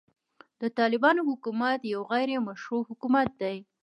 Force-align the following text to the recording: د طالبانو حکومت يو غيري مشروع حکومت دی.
د 0.61 0.63
طالبانو 0.79 1.21
حکومت 1.29 1.79
يو 1.93 2.01
غيري 2.11 2.37
مشروع 2.47 2.81
حکومت 2.89 3.27
دی. 3.41 3.57